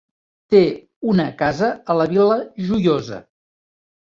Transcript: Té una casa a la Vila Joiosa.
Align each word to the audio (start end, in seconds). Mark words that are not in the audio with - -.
Té 0.53 0.61
una 1.13 1.27
casa 1.41 1.69
a 1.95 1.99
la 1.99 2.09
Vila 2.15 2.39
Joiosa. 2.71 3.21